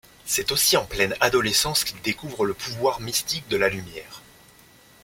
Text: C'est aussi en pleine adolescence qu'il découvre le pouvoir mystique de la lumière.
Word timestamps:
C'est 0.25 0.51
aussi 0.51 0.77
en 0.77 0.85
pleine 0.85 1.15
adolescence 1.19 1.83
qu'il 1.83 2.01
découvre 2.01 2.47
le 2.47 2.55
pouvoir 2.55 3.01
mystique 3.01 3.47
de 3.49 3.57
la 3.57 3.69
lumière. 3.69 4.23